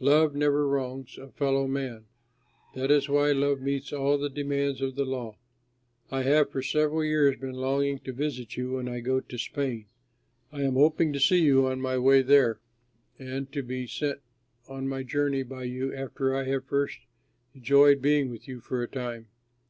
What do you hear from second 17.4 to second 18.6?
enjoyed being with you